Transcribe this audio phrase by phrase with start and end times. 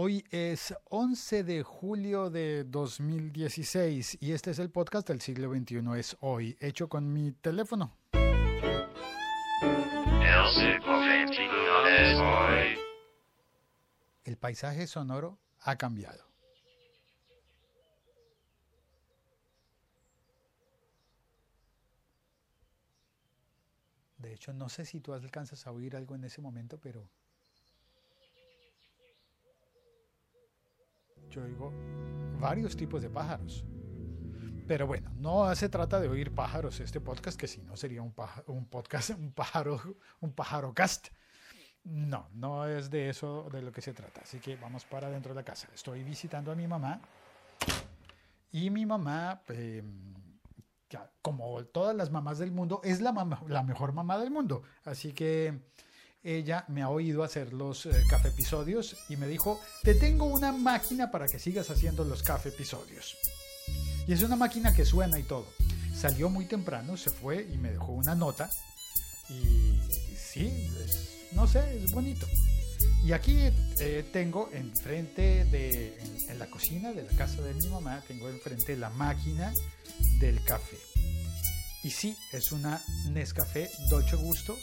[0.00, 5.80] Hoy es 11 de julio de 2016 y este es el podcast del siglo XXI
[5.98, 7.96] es hoy, hecho con mi teléfono.
[14.24, 16.24] El paisaje sonoro ha cambiado.
[24.18, 27.10] De hecho, no sé si tú alcanzas a oír algo en ese momento, pero
[31.28, 31.72] yo oigo
[32.40, 33.64] varios tipos de pájaros.
[34.66, 38.14] Pero bueno, no se trata de oír pájaros este podcast, que si no sería un,
[38.46, 39.80] un podcast, un pájaro,
[40.20, 41.08] un pájaro cast.
[41.84, 44.20] No, no es de eso de lo que se trata.
[44.20, 45.68] Así que vamos para dentro de la casa.
[45.74, 47.00] Estoy visitando a mi mamá
[48.50, 50.14] y mi mamá, em,
[51.22, 53.12] como todas las mamás del mundo, es la,
[53.46, 54.62] la mejor mamá del mundo.
[54.84, 55.60] Así que
[56.22, 60.52] ella me ha oído hacer los eh, café episodios y me dijo, te tengo una
[60.52, 63.16] máquina para que sigas haciendo los café episodios.
[64.06, 65.46] Y es una máquina que suena y todo.
[65.94, 68.50] Salió muy temprano, se fue y me dejó una nota.
[69.28, 69.78] Y
[70.16, 70.70] sí,
[71.32, 72.26] no sé, es bonito.
[73.04, 73.36] Y aquí
[73.80, 78.28] eh, tengo enfrente de, en, en, la cocina de la casa de mi mamá, tengo
[78.28, 79.52] enfrente la máquina
[80.20, 80.78] del café.
[81.84, 84.56] Y sí, es una Nescafé Dolce Gusto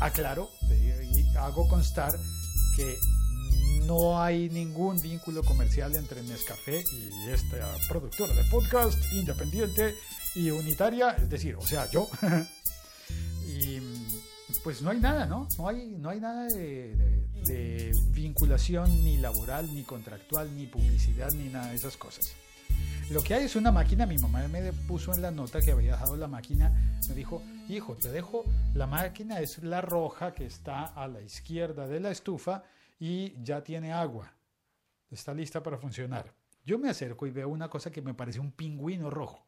[0.00, 2.12] aclaro y hago constar
[2.76, 2.96] que
[3.86, 9.94] no hay ningún vínculo comercial entre Nescafé y esta productora de podcast independiente
[10.34, 12.08] y unitaria, es decir, o sea, yo.
[13.46, 13.80] y
[14.62, 15.48] pues no hay nada, ¿no?
[15.58, 21.68] No hay, no hay nada de vinculación ni laboral, ni contractual, ni publicidad, ni nada
[21.68, 22.34] de esas cosas.
[23.10, 25.92] Lo que hay es una máquina, mi mamá me puso en la nota que había
[25.92, 30.86] dejado la máquina, me dijo, hijo, te dejo, la máquina es la roja que está
[30.86, 32.64] a la izquierda de la estufa
[32.98, 34.32] y ya tiene agua,
[35.10, 36.32] está lista para funcionar.
[36.64, 39.44] Yo me acerco y veo una cosa que me parece un pingüino rojo.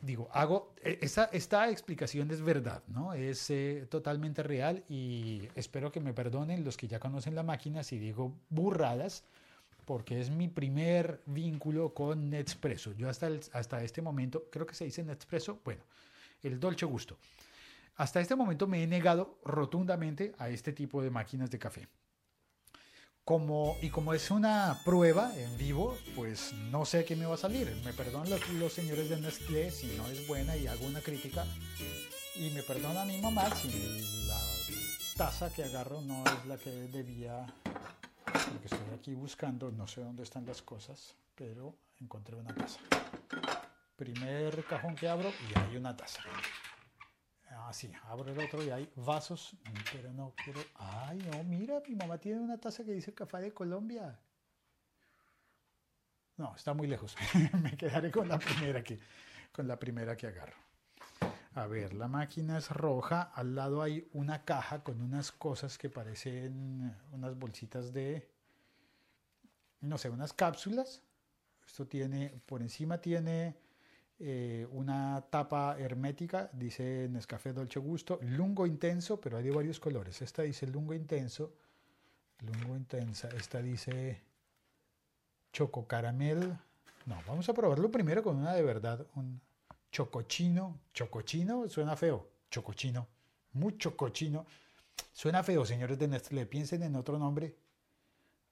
[0.00, 3.12] Digo, hago, e, esta, explicación es verdad, ¿no?
[3.12, 7.82] Es eh, totalmente real y espero que me perdonen los que ya conocen la máquina
[7.82, 9.24] si digo burradas,
[9.84, 12.92] porque es mi primer vínculo con Nespresso.
[12.92, 15.82] Yo hasta, hasta este momento, creo que se dice Nespresso, bueno,
[16.42, 17.18] el dolce gusto.
[17.96, 21.88] Hasta este momento me he negado rotundamente a este tipo de máquinas de café.
[23.24, 27.38] Como, y como es una prueba en vivo, pues no sé qué me va a
[27.38, 27.74] salir.
[27.84, 31.46] Me perdonan los, los señores de Nestlé si no es buena y hago una crítica.
[32.36, 33.70] Y me perdona mi mamá si
[34.26, 34.38] la
[35.16, 37.46] taza que agarro no es la que debía
[38.42, 42.80] porque estoy aquí buscando, no sé dónde están las cosas, pero encontré una taza.
[43.96, 46.20] Primer cajón que abro y hay una taza.
[47.50, 49.54] Ah, sí, abro el otro y hay vasos,
[49.92, 50.60] pero no quiero.
[50.74, 54.18] Ay, no, mira, mi mamá tiene una taza que dice Café de Colombia.
[56.36, 57.16] No, está muy lejos.
[57.62, 58.98] Me quedaré con la primera que,
[59.52, 60.63] con la primera que agarro.
[61.54, 65.88] A ver, la máquina es roja, al lado hay una caja con unas cosas que
[65.88, 68.28] parecen unas bolsitas de,
[69.80, 71.00] no sé, unas cápsulas.
[71.64, 73.56] Esto tiene, por encima tiene
[74.18, 80.22] eh, una tapa hermética, dice Nescafé Dolce Gusto, lungo intenso, pero hay de varios colores.
[80.22, 81.54] Esta dice lungo intenso,
[82.40, 84.20] lungo intensa, esta dice
[85.52, 86.58] choco caramel.
[87.06, 89.06] No, vamos a probarlo primero con una de verdad,
[89.94, 93.06] chocochino, chocochino suena feo, chocochino,
[93.52, 94.44] mucho cochino.
[95.12, 97.54] Suena feo, señores de Nestlé, piensen en otro nombre,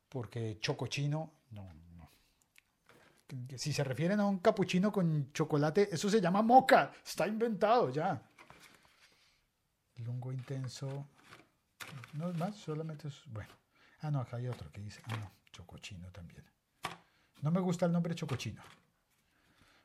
[0.08, 2.08] porque chocochino, no, no.
[3.58, 8.22] Si se refieren a un capuchino con chocolate, eso se llama moca, está inventado ya.
[9.96, 11.06] Lungo intenso,
[12.12, 13.50] no es más, solamente es, bueno.
[14.00, 16.44] Ah, no, acá hay otro que dice, ah, no, chocochino también.
[17.40, 18.62] No me gusta el nombre chocochino.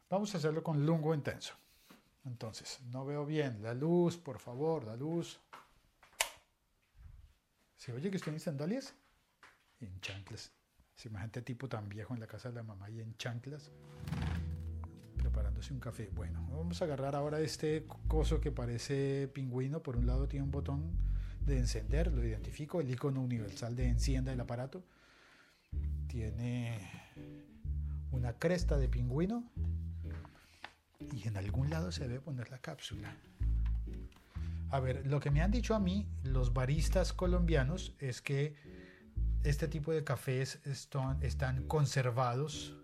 [0.09, 1.53] Vamos a hacerlo con lungo intenso.
[2.23, 3.61] Entonces, no veo bien.
[3.61, 5.39] La luz, por favor, la luz.
[7.75, 8.93] ¿Se oye que estoy en sandalias?
[9.81, 10.51] En chanclas.
[10.95, 13.69] Se imagínate tipo tan viejo en la casa de la mamá y en chanclas.
[15.17, 16.09] Preparándose un café.
[16.13, 19.83] Bueno, vamos a agarrar ahora este coso que parece pingüino.
[19.83, 20.97] Por un lado tiene un botón
[21.45, 24.83] de encender, lo identifico, el icono universal de encienda del aparato.
[26.07, 26.79] Tiene
[28.11, 29.43] una cresta de pingüino
[30.99, 33.15] y en algún lado se debe poner la cápsula.
[34.69, 38.55] A ver, lo que me han dicho a mí los baristas colombianos es que
[39.43, 42.75] este tipo de cafés están, conservados,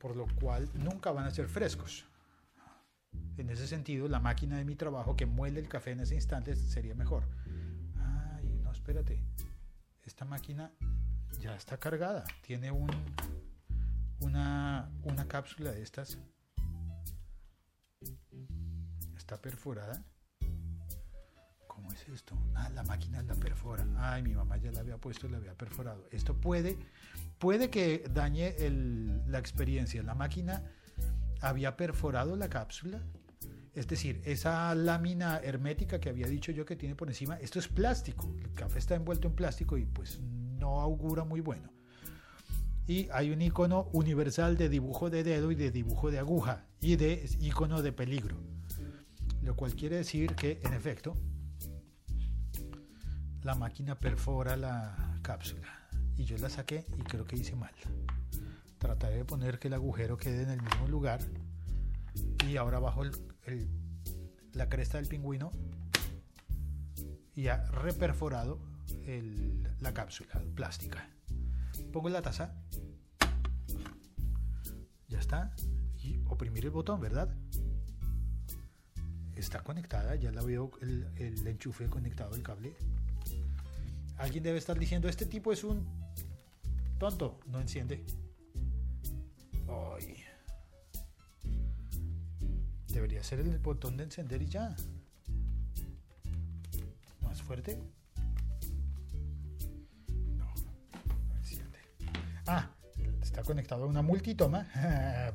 [0.00, 2.06] por lo cual nunca van a ser frescos.
[3.36, 6.56] En ese sentido, la máquina de mi trabajo que muele el café en ese instante
[6.56, 7.24] sería mejor.
[7.96, 9.20] Ay, no, espérate.
[10.02, 10.72] Esta máquina
[11.38, 12.24] ya está cargada.
[12.40, 12.90] Tiene un,
[14.20, 16.18] una, una cápsula de estas.
[19.26, 20.04] Está perforada.
[21.66, 22.38] ¿Cómo es esto?
[22.54, 23.84] Ah, la máquina la perfora.
[23.96, 26.06] Ay, mi mamá ya la había puesto y la había perforado.
[26.12, 26.78] Esto puede,
[27.40, 28.54] puede que dañe
[29.26, 30.00] la experiencia.
[30.04, 30.62] La máquina
[31.40, 33.02] había perforado la cápsula.
[33.74, 37.66] Es decir, esa lámina hermética que había dicho yo que tiene por encima, esto es
[37.66, 38.32] plástico.
[38.38, 41.72] El café está envuelto en plástico y pues no augura muy bueno.
[42.86, 46.94] Y hay un icono universal de dibujo de dedo y de dibujo de aguja y
[46.94, 48.55] de icono de peligro.
[49.46, 51.16] Lo cual quiere decir que, en efecto,
[53.44, 55.88] la máquina perfora la cápsula.
[56.16, 57.72] Y yo la saqué y creo que hice mal.
[58.78, 61.20] Trataré de poner que el agujero quede en el mismo lugar.
[62.44, 63.04] Y ahora bajo
[64.52, 65.52] la cresta del pingüino
[67.36, 68.58] y ha reperforado
[69.78, 71.08] la cápsula plástica.
[71.92, 72.52] Pongo la taza.
[75.06, 75.54] Ya está.
[76.02, 77.32] Y oprimir el botón, ¿verdad?
[79.36, 82.74] Está conectada, ya la veo el, enchufe conectado el cable.
[84.16, 85.86] Alguien debe estar diciendo, este tipo es un
[86.98, 88.02] tonto, no enciende.
[89.68, 90.24] Ay.
[92.88, 94.74] Debería ser el botón de encender y ya.
[97.22, 97.78] Más fuerte.
[103.36, 104.66] Está conectado a una multitoma.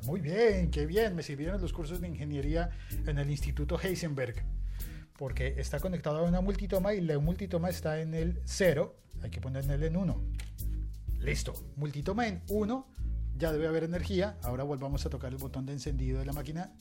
[0.06, 1.14] Muy bien, qué bien.
[1.14, 2.70] Me sirvieron los cursos de ingeniería
[3.06, 4.42] en el Instituto Heisenberg.
[5.16, 8.96] Porque está conectado a una multitoma y la multitoma está en el 0.
[9.22, 10.20] Hay que ponerle en 1.
[11.20, 11.54] Listo.
[11.76, 12.88] Multitoma en 1
[13.38, 14.36] ya debe haber energía.
[14.42, 16.72] Ahora volvamos a tocar el botón de encendido de la máquina.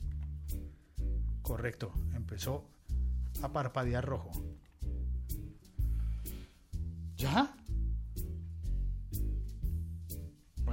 [1.43, 2.67] Correcto, empezó
[3.43, 4.31] a parpadear rojo.
[7.15, 7.55] ¿Ya?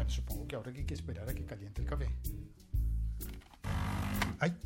[0.09, 2.09] Supongo que ahora hay que esperar a que caliente el café.
[4.41, 4.57] ¡Ay!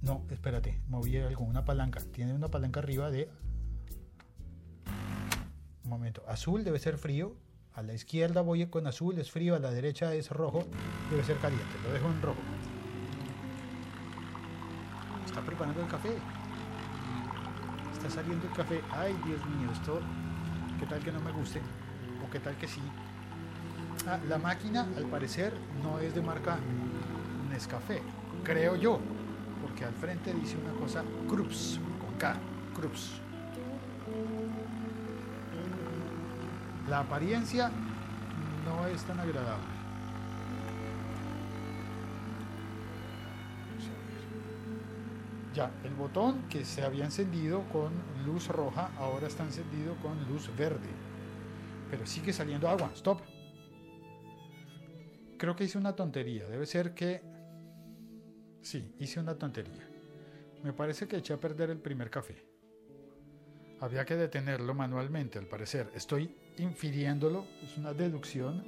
[0.00, 2.00] No, espérate, moví algo, una palanca.
[2.12, 3.30] Tiene una palanca arriba de...
[5.84, 7.36] Un momento, azul debe ser frío,
[7.74, 10.64] a la izquierda voy con azul, es frío, a la derecha es rojo,
[11.10, 11.74] debe ser caliente.
[11.84, 12.40] Lo dejo en rojo.
[15.24, 16.16] Está preparando el café.
[17.92, 18.80] Está saliendo el café.
[18.90, 20.00] Ay, Dios mío, esto,
[20.78, 21.60] ¿qué tal que no me guste?
[22.26, 22.82] ¿O qué tal que sí?
[24.06, 26.58] Ah, la máquina, al parecer, no es de marca
[27.50, 28.02] Nescafé,
[28.42, 28.98] creo yo,
[29.62, 32.36] porque al frente dice una cosa Krups, con K,
[32.74, 33.20] Krups.
[36.88, 37.70] La apariencia
[38.66, 39.64] no es tan agradable.
[45.54, 47.92] Ya, el botón que se había encendido con
[48.26, 50.88] luz roja ahora está encendido con luz verde.
[51.90, 52.90] Pero sigue saliendo agua.
[52.94, 53.20] Stop.
[55.42, 56.46] Creo que hice una tontería.
[56.46, 57.20] Debe ser que...
[58.60, 59.88] Sí, hice una tontería.
[60.62, 62.46] Me parece que eché a perder el primer café.
[63.80, 65.90] Había que detenerlo manualmente, al parecer.
[65.96, 68.64] Estoy infiriéndolo, es una deducción.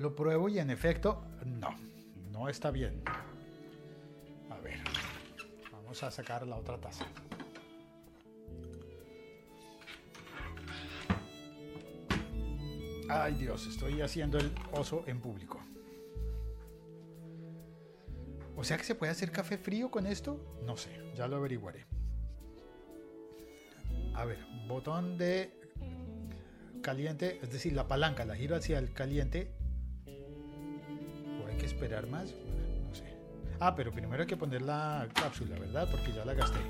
[0.00, 1.76] Lo pruebo y en efecto, no,
[2.32, 3.02] no está bien.
[4.48, 4.78] A ver,
[5.70, 7.04] vamos a sacar la otra taza.
[13.08, 15.60] Ay Dios, estoy haciendo el oso en público.
[18.56, 20.40] O sea que se puede hacer café frío con esto?
[20.64, 21.86] No sé, ya lo averiguaré.
[24.14, 25.52] A ver, botón de
[26.82, 29.52] caliente, es decir, la palanca la giro hacia el caliente.
[30.06, 32.34] ¿O hay que esperar más?
[32.88, 33.04] no sé.
[33.60, 35.88] Ah, pero primero hay que poner la cápsula, ¿verdad?
[35.90, 36.60] Porque ya la gasté.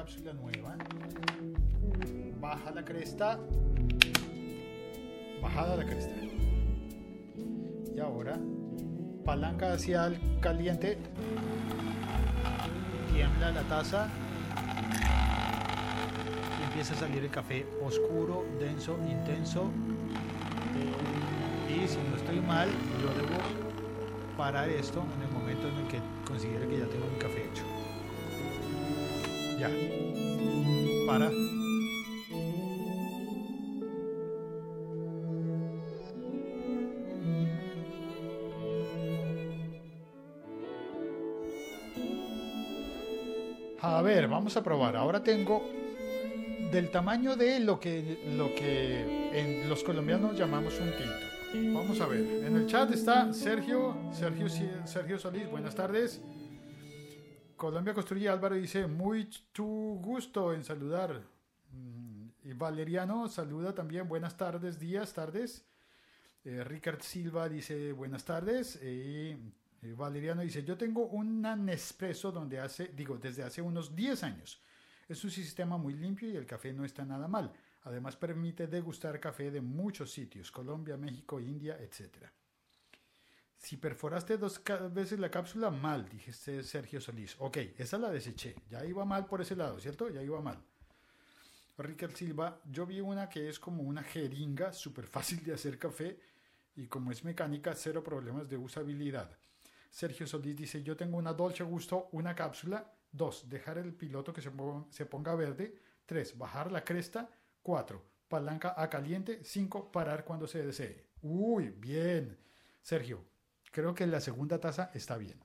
[0.00, 0.74] Cápsula nueva
[2.40, 3.38] baja la cresta,
[5.42, 6.14] bajada la cresta.
[7.94, 8.38] Y ahora,
[9.26, 10.96] palanca hacia el caliente,
[13.12, 14.08] tiembla la taza
[16.58, 19.70] y empieza a salir el café oscuro, denso, intenso.
[21.68, 22.70] Y si no estoy mal,
[23.02, 23.38] yo debo
[24.38, 27.79] parar esto en el momento en el que considere que ya tengo mi café hecho.
[29.60, 29.68] Ya.
[31.06, 31.30] Para.
[43.82, 44.96] A ver, vamos a probar.
[44.96, 45.62] Ahora tengo
[46.72, 51.78] del tamaño de lo que, lo que los colombianos llamamos un tinto.
[51.78, 52.20] Vamos a ver.
[52.46, 54.48] En el chat está Sergio, Sergio,
[54.86, 55.50] Sergio Solís.
[55.50, 56.22] Buenas tardes.
[57.60, 61.20] Colombia Construye Álvaro dice, muy tu gusto en saludar.
[61.70, 65.66] Mm, y Valeriano saluda también, buenas tardes, días, tardes.
[66.42, 68.80] Eh, Ricard Silva dice, buenas tardes.
[68.82, 69.36] Y
[69.94, 74.62] Valeriano dice, yo tengo una Nespresso donde hace, digo, desde hace unos 10 años.
[75.06, 77.52] Es un sistema muy limpio y el café no está nada mal.
[77.82, 82.24] Además permite degustar café de muchos sitios, Colombia, México, India, etc.
[83.60, 87.36] Si perforaste dos veces la cápsula, mal, dijiste Sergio Solís.
[87.38, 88.56] Ok, esa la deseché.
[88.70, 90.08] Ya iba mal por ese lado, ¿cierto?
[90.08, 90.64] Ya iba mal.
[91.76, 96.18] Ricardo Silva, yo vi una que es como una jeringa, súper fácil de hacer café
[96.74, 99.36] y como es mecánica, cero problemas de usabilidad.
[99.90, 103.50] Sergio Solís dice, yo tengo una Dolce Gusto, una cápsula 2.
[103.50, 105.74] Dejar el piloto que se ponga verde.
[106.06, 106.38] 3.
[106.38, 107.28] Bajar la cresta.
[107.62, 108.02] 4.
[108.26, 109.40] Palanca a caliente.
[109.44, 109.92] 5.
[109.92, 111.10] Parar cuando se desee.
[111.20, 112.38] Uy, bien.
[112.82, 113.24] Sergio,
[113.70, 115.40] creo que la segunda taza está bien.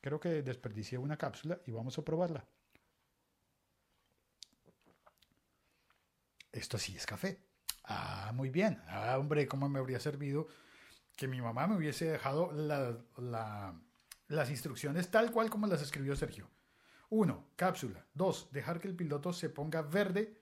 [0.00, 2.46] Creo que desperdicié una cápsula y vamos a probarla.
[6.52, 7.40] Esto sí es café.
[7.84, 8.82] Ah, muy bien.
[8.86, 10.48] Ah, hombre, ¿cómo me habría servido
[11.16, 12.52] que mi mamá me hubiese dejado
[14.28, 16.48] las instrucciones tal cual como las escribió Sergio?
[17.10, 17.52] 1.
[17.56, 18.06] Cápsula.
[18.14, 18.52] 2.
[18.52, 20.40] Dejar que el piloto se ponga verde.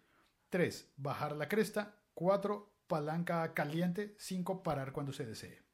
[0.51, 0.93] 3.
[0.97, 1.97] Bajar la cresta.
[2.15, 2.73] 4.
[2.87, 4.17] Palanca caliente.
[4.19, 4.63] 5.
[4.63, 5.66] Parar cuando se desee.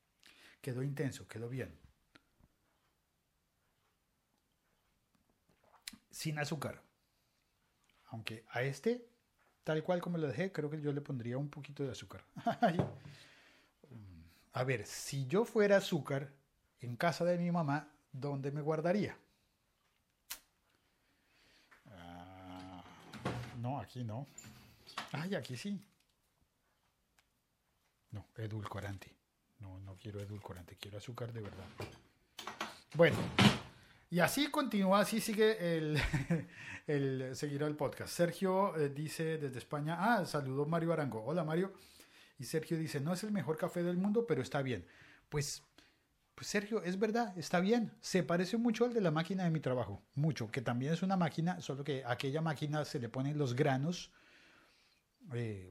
[0.63, 1.77] Quedó intenso, quedó bien.
[6.11, 6.81] Sin azúcar.
[8.07, 9.05] Aunque a este,
[9.65, 12.25] tal cual como lo dejé, creo que yo le pondría un poquito de azúcar.
[14.53, 16.31] a ver, si yo fuera azúcar
[16.81, 19.17] en casa de mi mamá, ¿dónde me guardaría?
[23.59, 24.27] No, aquí no.
[25.13, 25.81] Ay, aquí sí.
[28.11, 29.22] No, edulcorante.
[29.63, 31.65] No, no quiero edulcorante, quiero azúcar de verdad.
[32.95, 33.17] Bueno,
[34.11, 35.99] y así continúa, así sigue el,
[36.87, 38.13] el seguirá el podcast.
[38.13, 41.25] Sergio eh, dice desde España, ah, saludó Mario Arango.
[41.25, 41.73] Hola Mario.
[42.39, 44.85] Y Sergio dice, no es el mejor café del mundo, pero está bien.
[45.31, 45.63] Pues
[46.35, 47.93] pues Sergio, es verdad, está bien.
[48.01, 50.03] Se parece mucho al de la máquina de mi trabajo.
[50.15, 54.11] Mucho, que también es una máquina, solo que aquella máquina se le ponen los granos.
[55.35, 55.71] Eh,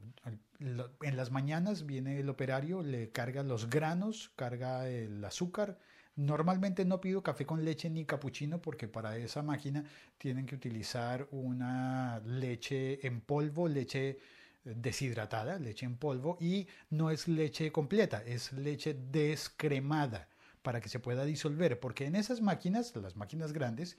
[0.60, 5.80] en las mañanas viene el operario, le carga los granos, carga el azúcar.
[6.16, 9.84] Normalmente no pido café con leche ni capuchino porque para esa máquina
[10.18, 14.20] tienen que utilizar una leche en polvo, leche
[14.64, 20.28] deshidratada, leche en polvo, y no es leche completa, es leche descremada
[20.62, 23.98] para que se pueda disolver, porque en esas máquinas, las máquinas grandes,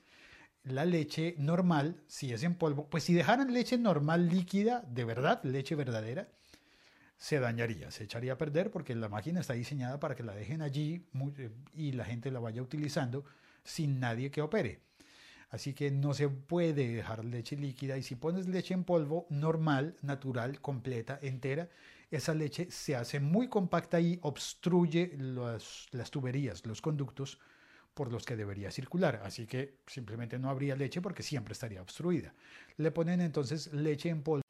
[0.63, 5.43] la leche normal, si es en polvo, pues si dejaran leche normal líquida, de verdad,
[5.43, 6.29] leche verdadera,
[7.17, 10.61] se dañaría, se echaría a perder porque la máquina está diseñada para que la dejen
[10.61, 11.05] allí
[11.37, 13.23] eh, y la gente la vaya utilizando
[13.63, 14.81] sin nadie que opere.
[15.49, 19.95] Así que no se puede dejar leche líquida y si pones leche en polvo normal,
[20.01, 21.69] natural, completa, entera,
[22.09, 27.39] esa leche se hace muy compacta y obstruye las tuberías, los conductos
[27.93, 29.21] por los que debería circular.
[29.23, 32.33] Así que simplemente no habría leche porque siempre estaría obstruida.
[32.77, 34.43] Le ponen entonces leche en polvo.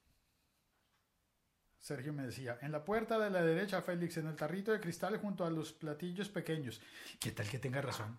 [1.80, 5.18] Sergio me decía, en la puerta de la derecha, Félix, en el tarrito de cristal
[5.18, 6.82] junto a los platillos pequeños.
[7.20, 8.18] ¿Qué tal que tenga razón?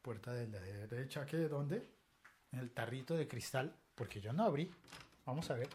[0.00, 1.36] Puerta de la derecha, ¿qué?
[1.48, 1.86] ¿Dónde?
[2.52, 4.70] En el tarrito de cristal, porque yo no abrí.
[5.26, 5.68] Vamos a ver.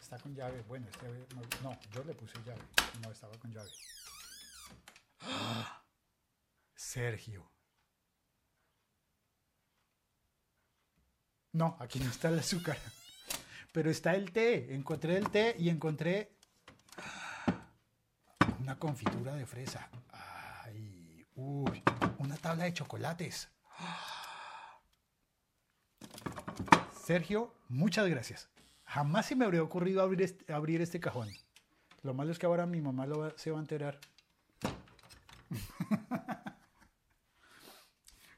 [0.00, 0.62] Está con llave.
[0.66, 1.06] Bueno, este
[1.62, 2.62] no, yo le puse llave.
[3.02, 3.68] No estaba con llave.
[6.88, 7.52] Sergio.
[11.52, 12.78] No, aquí no está el azúcar.
[13.72, 14.74] Pero está el té.
[14.74, 16.32] Encontré el té y encontré
[18.58, 19.90] una confitura de fresa.
[20.12, 21.82] Ay, uy,
[22.16, 23.50] una tabla de chocolates.
[27.04, 28.48] Sergio, muchas gracias.
[28.86, 31.28] Jamás se me habría ocurrido abrir este, abrir este cajón.
[32.00, 34.00] Lo malo es que ahora mi mamá se va a enterar.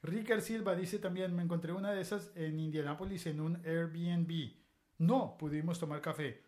[0.03, 4.53] Ricker Silva dice también, me encontré una de esas en Indianápolis en un Airbnb.
[4.97, 6.43] No pudimos tomar café.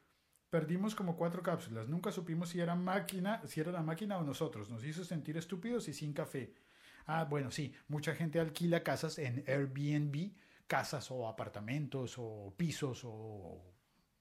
[0.49, 1.87] Perdimos como cuatro cápsulas.
[1.87, 4.69] Nunca supimos si era máquina, si era la máquina o nosotros.
[4.69, 6.53] Nos hizo sentir estúpidos y sin café.
[7.05, 10.31] Ah, bueno, sí, mucha gente alquila casas en Airbnb,
[10.67, 13.73] casas o apartamentos o pisos o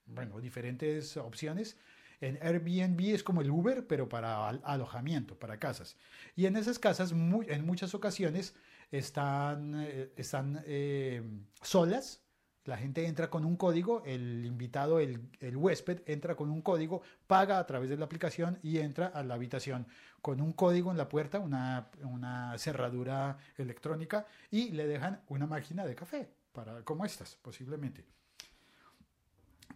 [0.07, 1.79] bueno, diferentes opciones.
[2.23, 5.97] En Airbnb es como el Uber, pero para alojamiento, para casas.
[6.37, 8.55] Y en esas casas, en muchas ocasiones,
[8.93, 11.23] están, eh, están eh,
[11.63, 12.23] solas
[12.65, 17.03] La gente entra con un código, el invitado, el, el, huésped, entra con un código,
[17.27, 19.89] paga a través de la aplicación y entra a la habitación
[20.21, 25.85] con un código en la puerta, una, una cerradura electrónica y le dejan una máquina
[25.85, 28.05] de café, para, como estas, posiblemente.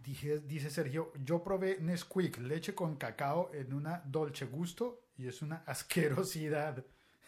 [0.03, 5.41] Dije, dice Sergio, yo probé Nesquik, leche con cacao en una dolce gusto y es
[5.41, 6.83] una asquerosidad.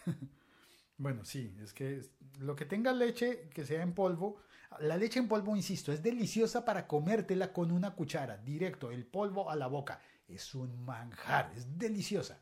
[0.98, 2.02] bueno, sí, es que
[2.40, 4.38] lo que tenga leche que sea en polvo,
[4.80, 9.50] la leche en polvo, insisto, es deliciosa para comértela con una cuchara, directo, el polvo
[9.50, 10.00] a la boca.
[10.28, 12.40] Es un manjar, es deliciosa.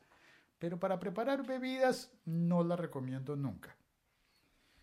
[0.58, 3.76] Pero para preparar bebidas no la recomiendo nunca.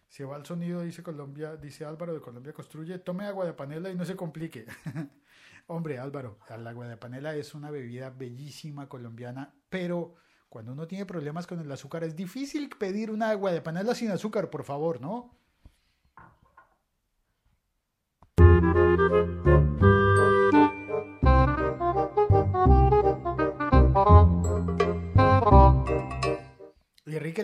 [0.07, 3.89] Si va al sonido, dice Colombia, dice Álvaro de Colombia Construye, tome agua de panela
[3.89, 4.65] y no se complique.
[5.67, 10.13] Hombre, Álvaro, el agua de panela es una bebida bellísima colombiana, pero
[10.47, 14.11] cuando uno tiene problemas con el azúcar es difícil pedir una agua de panela sin
[14.11, 15.35] azúcar, por favor, ¿no?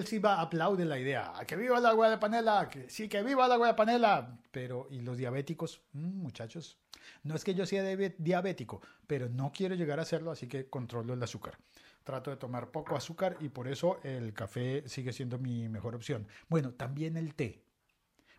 [0.01, 1.31] Y Enrique Silva aplaude la idea.
[1.45, 2.67] ¡Que viva el agua de panela!
[2.69, 4.39] Que, sí, que viva el agua de panela.
[4.51, 5.81] Pero, ¿y los diabéticos?
[5.93, 6.77] Mm, muchachos,
[7.23, 7.83] no es que yo sea
[8.17, 11.57] diabético, pero no quiero llegar a serlo, así que controlo el azúcar.
[12.03, 16.27] Trato de tomar poco azúcar y por eso el café sigue siendo mi mejor opción.
[16.49, 17.63] Bueno, también el té.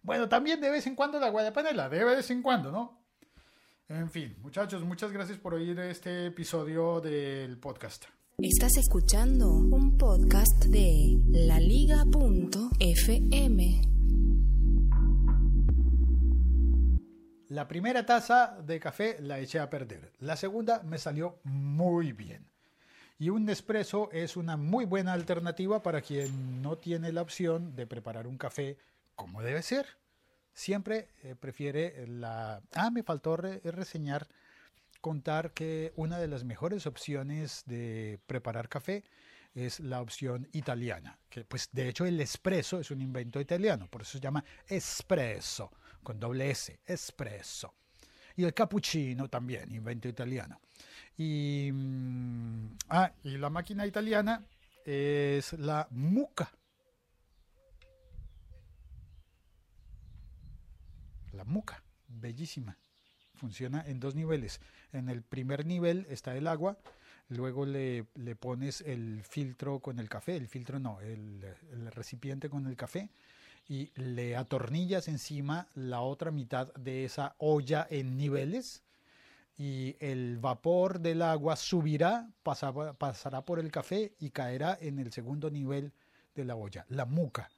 [0.02, 3.01] Bueno, también de vez en cuando el agua de panela, de vez en cuando, ¿no?
[3.92, 8.06] En fin, muchachos, muchas gracias por oír este episodio del podcast.
[8.38, 11.92] Estás escuchando un podcast de laliga.fm.
[17.50, 20.11] La primera taza de café la eché a perder.
[20.20, 22.46] La segunda me salió muy bien.
[23.18, 27.87] Y un Nespresso es una muy buena alternativa para quien no tiene la opción de
[27.87, 28.78] preparar un café
[29.16, 29.84] como debe ser.
[30.52, 32.62] Siempre eh, prefiere la...
[32.73, 34.28] Ah, me faltó reseñar
[35.00, 39.04] contar que una de las mejores opciones de preparar café
[39.54, 44.03] es la opción italiana, que pues de hecho el espresso es un invento italiano, por
[44.03, 45.70] eso se llama espresso,
[46.03, 47.74] con doble S, espresso.
[48.35, 50.61] Y el cappuccino también, invento italiano.
[51.18, 54.42] Y, mm, ah, y la máquina italiana
[54.87, 56.50] es la muca.
[61.42, 62.78] La muca, bellísima.
[63.35, 64.61] Funciona en dos niveles.
[64.92, 66.78] En el primer nivel está el agua,
[67.31, 71.44] luego le, le pones el filtro con el café, el filtro no, el,
[71.90, 73.11] recipiente con el café
[73.68, 78.85] y le atornillas encima la otra mitad de esa olla en niveles
[79.59, 85.50] y el vapor del agua subirá, pasará por el café y caerá en el segundo
[85.50, 85.92] nivel
[86.37, 87.50] de la olla, la muca.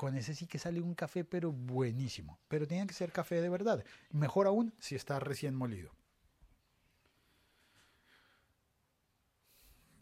[0.00, 2.38] Con ese sí que sale un café, pero buenísimo.
[2.48, 3.84] Pero tiene que ser café de verdad.
[4.12, 5.92] Mejor aún si está recién molido.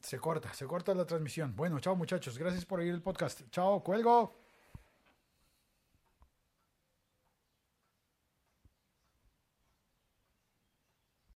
[0.00, 1.56] Se corta, se corta la transmisión.
[1.56, 2.38] Bueno, chao muchachos.
[2.38, 3.42] Gracias por oír el podcast.
[3.50, 4.38] Chao, cuelgo.